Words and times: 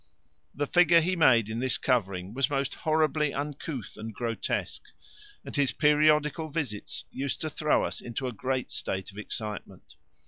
The 0.55 0.65
figure 0.65 0.99
he 0.99 1.15
made 1.15 1.47
in 1.47 1.59
this 1.59 1.77
covering 1.77 2.33
was 2.33 2.49
most 2.49 2.73
horribly 2.73 3.35
uncouth 3.35 3.97
and 3.97 4.11
grotesque, 4.11 4.81
and 5.45 5.55
his 5.55 5.71
periodical 5.73 6.49
visits 6.49 7.05
used 7.11 7.39
to 7.41 7.51
throw 7.51 7.83
us 7.85 8.01
into 8.01 8.25
a 8.25 8.31
great 8.33 8.71
state 8.71 9.11
of 9.11 9.19
excitement. 9.19 9.97